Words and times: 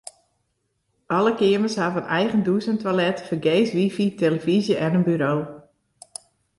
Alle 1.17 1.33
keamers 1.39 1.75
hawwe 1.81 1.99
in 2.01 2.11
eigen 2.19 2.43
dûs 2.47 2.65
en 2.71 2.79
toilet, 2.83 3.17
fergees 3.27 3.69
wifi, 3.77 4.05
tillefyzje 4.19 4.75
en 4.85 4.97
in 4.99 5.05
buro. 5.07 5.33